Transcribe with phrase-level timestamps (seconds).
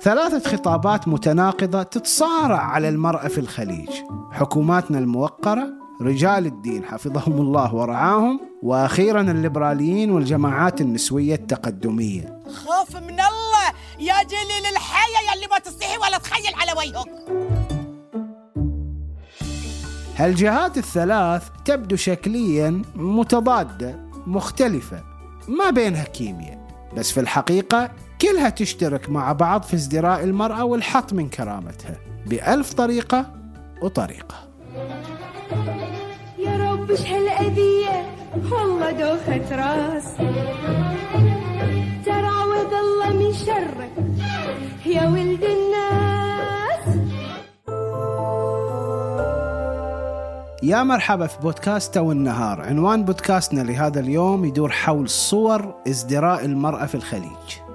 [0.00, 3.88] ثلاثة خطابات متناقضة تتصارع على المرأة في الخليج.
[4.32, 5.68] حكوماتنا الموقرة
[6.02, 12.42] رجال الدين حفظهم الله ورعاهم وأخيرا الليبراليين والجماعات النسوية التقدمية.
[12.46, 13.68] خوف من الله
[13.98, 17.08] يا جليل الحياة يلي ما تستحي ولا تخيل على وجهك.
[20.16, 25.02] هالجهات الثلاث تبدو شكليا متضادة مختلفة
[25.48, 26.68] ما بينها كيمياء.
[26.96, 27.90] بس في الحقيقة
[28.20, 33.26] كلها تشترك مع بعض في ازدراء المرأة والحط من كرامتها بألف طريقة
[33.82, 34.34] وطريقة.
[36.38, 38.06] يا رب إيش هالأذية؟
[38.50, 40.16] والله دوخة راس
[42.06, 42.28] ترى
[42.80, 43.92] الله من شرك
[44.86, 46.98] يا ولد الناس.
[50.62, 52.60] يا مرحبا في بودكاست تو النهار.
[52.60, 57.67] عنوان بودكاستنا لهذا اليوم يدور حول صور ازدراء المرأة في الخليج.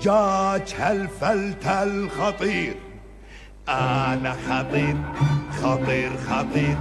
[0.00, 2.76] جاج هالفلت الخطير؟
[3.68, 4.96] أنا خطير
[5.62, 6.76] خطير خطير.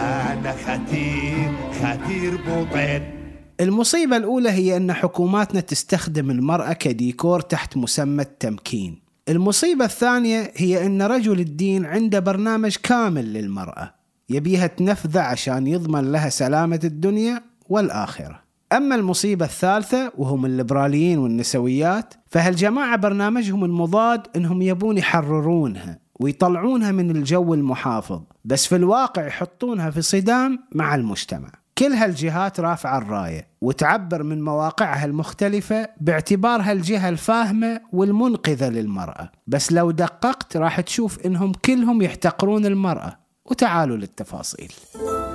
[0.00, 3.16] أنا خطير خطير بوطين
[3.60, 9.02] المصيبة الأولى هي أن حكوماتنا تستخدم المرأة كديكور تحت مسمى التمكين.
[9.28, 13.94] المصيبة الثانية هي أن رجل الدين عنده برنامج كامل للمرأة.
[14.28, 18.45] يبيها تنفذه عشان يضمن لها سلامة الدنيا والآخرة.
[18.72, 27.54] أما المصيبة الثالثة وهم الليبراليين والنسويات فهالجماعة برنامجهم المضاد أنهم يبون يحررونها ويطلعونها من الجو
[27.54, 31.48] المحافظ بس في الواقع يحطونها في صدام مع المجتمع.
[31.78, 39.32] كل هالجهات رافعة الراية وتعبر من مواقعها المختلفة باعتبارها الجهة الفاهمة والمنقذة للمرأة.
[39.46, 43.18] بس لو دققت راح تشوف إنهم كلهم يحتقرون المرأة.
[43.44, 44.72] وتعالوا للتفاصيل.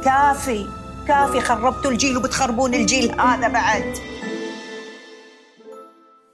[0.04, 0.91] كافي.
[1.08, 3.22] كافي خربتوا الجيل وبتخربون الجيل.
[3.22, 3.84] هذا بعد.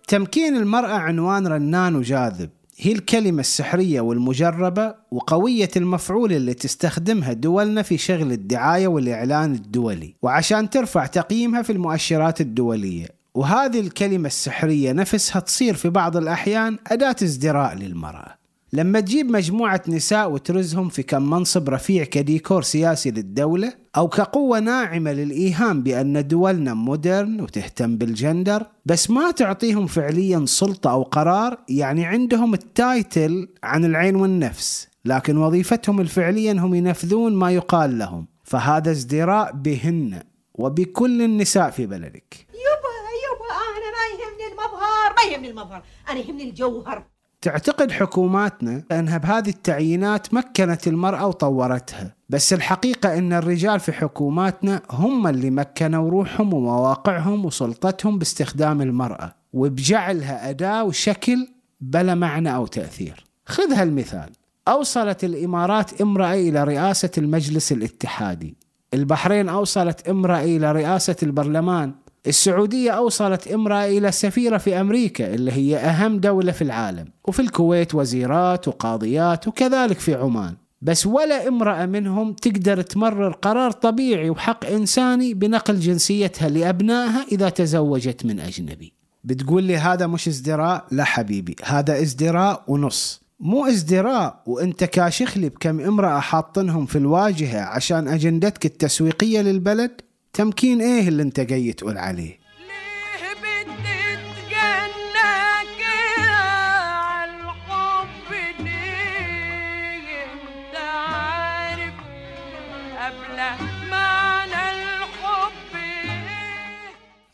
[0.08, 2.50] تمكين المرأة عنوان رنان وجاذب.
[2.78, 10.16] هي الكلمة السحرية والمجربة وقوية المفعول اللي تستخدمها دولنا في شغل الدعاية والإعلان الدولي.
[10.22, 13.08] وعشان ترفع تقييمها في المؤشرات الدولية.
[13.36, 18.47] وهذه الكلمة السحرية نفسها تصير في بعض الأحيان أداة ازدراء للمرأة.
[18.74, 25.12] لما تجيب مجموعة نساء وترزهم في كم منصب رفيع كديكور سياسي للدولة أو كقوة ناعمة
[25.12, 32.54] للإيهام بأن دولنا modern وتهتم بالجندر بس ما تعطيهم فعليا سلطة أو قرار يعني عندهم
[32.54, 39.52] ال title عن العين والنفس لكن وظيفتهم الفعلية هم ينفذون ما يقال لهم فهذا ازدراء
[39.52, 40.24] بهن
[40.54, 42.48] وبكل النساء في بلدك.
[42.50, 47.06] يبا يبا أنا ما يهمني المظهر ما يهمني المظهر أنا يهمني الجوهر.
[47.42, 52.16] تعتقد حكوماتنا أنها بهذه التعيينات مكنت المرأة وطورتها.
[52.30, 60.50] بس الحقيقة أن الرجال في حكوماتنا هم اللي مكنوا روحهم ومواقعهم وسلطتهم باستخدام المرأة وبجعلها
[60.50, 61.48] أداة وشكل
[61.82, 63.26] بلا معنى أو تأثير.
[63.46, 64.30] خذ هالمثال.
[64.68, 68.58] أوصلت الإمارات امرأة إلى رئاسة المجلس الاتحادي.
[68.94, 71.94] البحرين أوصلت امرأة إلى رئاسة البرلمان.
[72.28, 77.96] السعودية أوصلت إمرأة إلى سفيرة في أمريكا اللي هي أهم دولة في العالم وفي الكويت
[77.96, 80.56] وزيرات وقاضيات وكذلك في عمان.
[80.82, 88.26] بس ولا إمرأة منهم تقدر تمرر قرار طبيعي وحق إنساني بنقل جنسيتها لأبنائها إذا تزوجت
[88.26, 88.94] من أجنبي.
[89.24, 93.22] بتقول لي هذا مش ازدراء؟ لا حبيبي هذا ازدراء ونص.
[93.40, 100.02] مو ازدراء وأنت كاشخ لي بكم إمرأة حاطنهم في الواجهة عشان أجندتك التسويقية للبلد؟
[100.38, 102.40] تمكين إيه اللي أنت جاي تقول عليه؟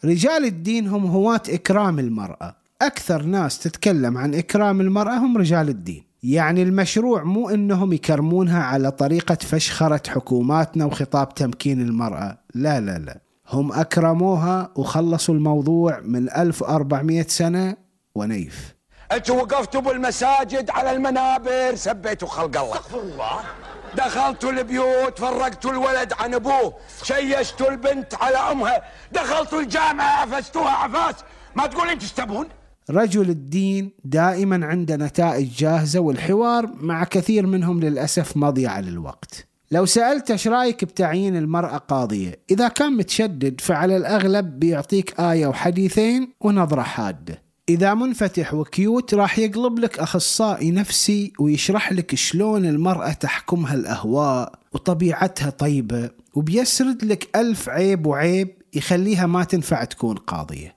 [0.06, 2.56] رجال الدين هم هواة إكرام المرأة.
[2.82, 6.04] أكثر ناس تتكلم عن إكرام المرأة هم رجال الدين.
[6.24, 12.43] يعني المشروع مو إنهم يكرمونها على طريقة فشخرة حكوماتنا وخطاب تمكين المرأة.
[12.54, 13.20] لا لا لا.
[13.50, 17.76] هم أكرموها وخلصوا الموضوع من 1400 سنة
[18.16, 18.76] ونيف.
[19.12, 22.80] أنتوا وقفتوا بالمساجد على المنابر سبيتوا خلق الله.
[22.94, 23.40] الله.
[23.98, 26.74] دخلتوا البيوت فرقتوا الولد عن أبوه
[27.04, 28.82] شيشتوا البنت على أمها
[29.12, 31.16] دخلتوا الجامعة عفستوها عفاس.
[31.56, 32.48] ما تقول انت تبون
[32.90, 39.48] رجل الدين دائما عنده نتائج جاهزة والحوار مع كثير منهم للأسف مضيعة للوقت.
[39.74, 46.34] لو سألت إيش رأيك بتعيين المرأة قاضية؟ إذا كان متشدد فعلى الأغلب بيعطيك آية وحديثين
[46.42, 47.42] ونظرة حادة.
[47.70, 55.50] إذا منفتح وكيوت راح يقلب لك أخصائي نفسي ويشرح لك شلون المرأة تحكمها الأهواء وطبيعتها
[55.50, 60.76] طيبة وبيسرد لك ألف عيب وعيب يخليها ما تنفع تكون قاضية.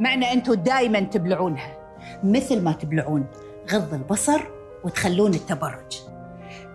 [0.00, 1.76] معنى أنتوا دايما تبلعونها.
[2.24, 3.26] مثل ما تبلعون
[3.72, 4.40] غض البصر
[4.84, 6.00] وتخلون التبرج.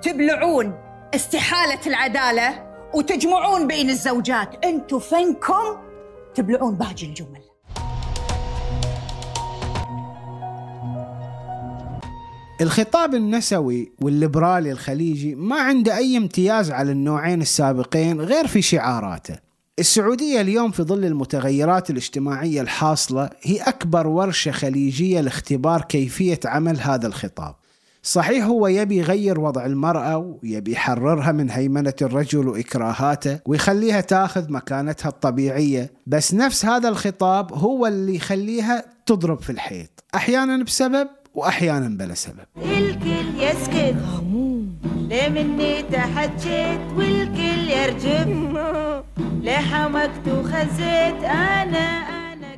[0.01, 2.63] تبلعون استحالة العدالة
[2.93, 4.65] وتجمعون بين الزوجات.
[4.65, 5.77] أنتوا فنكم
[6.35, 7.41] تبلعون باقي الجمل.
[12.61, 19.35] الخطاب النسوي والليبرالي الخليجي ما عنده أي امتياز على النوعين السابقين غير في شعاراته.
[19.79, 27.07] السعودية اليوم في ظل المتغيرات الاجتماعية الحاصلة هي أكبر ورشة خليجية لاختبار كيفية عمل هذا
[27.07, 27.55] الخطاب.
[28.03, 35.09] صحيح هو يبي يغير وضع المرأة ويبي يحررها من هيمنة الرجل وإكراهاته ويخليها تاخذ مكانتها
[35.09, 35.91] الطبيعية.
[36.07, 42.45] بس نفس هذا الخطاب هو اللي يخليها تضرب في الحيط أحيانا بسبب وأحيانا بلا سبب.
[42.57, 43.95] الكل يسكت.
[45.09, 48.27] ليه مني تحجيت والكل يرجف.
[49.41, 52.49] ليه حمقت وخزيت قماشة.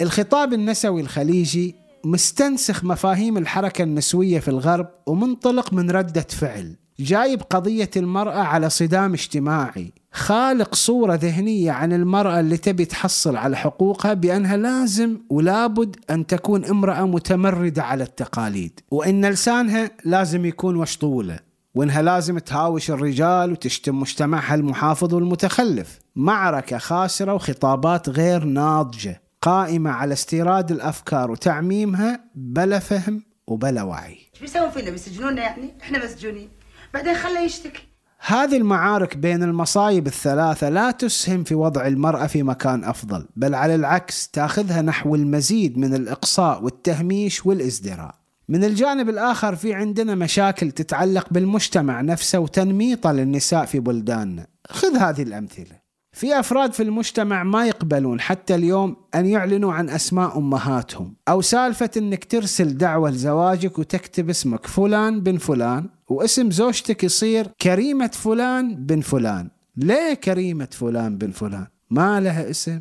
[0.00, 6.76] الخطاب النسوي الخليجي مستنسخ مفاهيم الحركة النسوية في الغرب ومنطلق من ردة فعل.
[7.00, 9.92] جايب قضية المرأة على صدام اجتماعي.
[10.12, 16.64] خالق صورة ذهنية عن المرأة اللي تبي تحصل على حقوقها بأنها لازم ولابد أن تكون
[16.64, 18.80] امرأة متمردة على التقاليد.
[18.90, 21.38] وإن لسانها لازم يكون وشطولة
[21.74, 25.98] وإنها لازم تهاوش الرجال وتشتم مجتمعها المحافظ والمتخلف.
[26.16, 29.22] معركة خاسرة وخطابات غير ناضجة.
[29.42, 34.18] قائمة على استيراد الأفكار وتعميمها بلا فهم وبلا وعي.
[34.34, 36.48] إيش بيسوون فينا؟ بيسجنونا يعني؟ إحنا مسجونين.
[36.94, 37.82] بعدين خله يشتكي.
[38.26, 43.74] هذه المعارك بين المصايب الثلاثة لا تسهم في وضع المرأة في مكان أفضل بل على
[43.74, 48.14] العكس تأخذها نحو المزيد من الإقصاء والتهميش والإزدراء.
[48.48, 55.22] من الجانب الآخر في عندنا مشاكل تتعلق بالمجتمع نفسه وتنميطه للنساء في بلداننا خذ هذه
[55.22, 55.79] الأمثلة.
[56.12, 61.90] في أفراد في المجتمع ما يقبلون حتى اليوم أن يعلنوا عن أسماء أمهاتهم أو سالفة
[61.96, 69.00] أنك ترسل دعوة لزواجك وتكتب اسمك فلان بن فلان واسم زوجتك يصير كريمة فلان بن
[69.00, 69.50] فلان.
[69.76, 72.80] ليه كريمة فلان بن فلان؟ ما لها اسم؟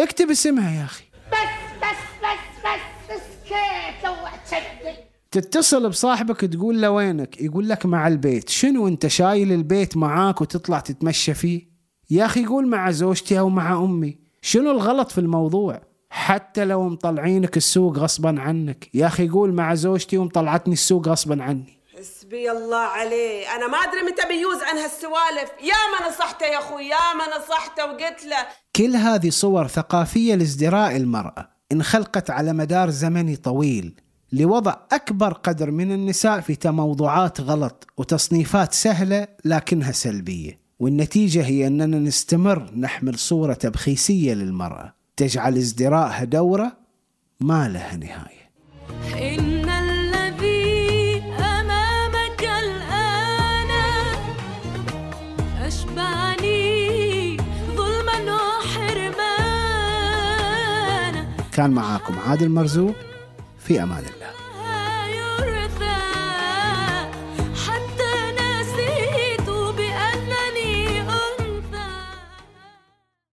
[0.00, 1.04] اكتب اسمها يا أخي.
[5.30, 8.48] تتصل بصاحبك تقول له وينك؟ يقول لك مع البيت.
[8.48, 11.73] شنو انت شايل البيت معاك وتطلع تتمشى فيه؟
[12.10, 14.18] يا أخي قول مع زوجتي أو مع أمي.
[14.42, 15.80] شنو الغلط في الموضوع؟
[16.10, 18.90] حتى لو مطلعينك السوق غصبا عنك.
[18.94, 21.80] يا أخي قول مع زوجتي ومطلعتني السوق غصبا عني.
[21.98, 25.50] حسبي الله عليه أنا ما أدري متى بيوز عن هالسوالف.
[25.60, 28.46] يا ما نصحته يا أخوي يا ما نصحته وقلت له.
[28.76, 34.00] كل هذه صور ثقافية لازدراء المرأة انخلقت على مدار زمني طويل
[34.32, 40.63] لوضع أكبر قدر من النساء في تموضعات غلط وتصنيفات سهلة لكنها سلبية.
[40.80, 46.72] والنتيجة هي أننا نستمر نحمل صورة تبخيسية للمرأة تجعل ازدراءها دورة
[47.40, 48.50] ما لها نهاية.
[49.34, 53.70] إن الذي أمامك الآن
[55.60, 57.36] أشبعني
[57.76, 59.24] ظلما وحرمانا
[61.52, 62.94] كان معاكم عادل مرزوق
[63.58, 64.23] في أمان الله.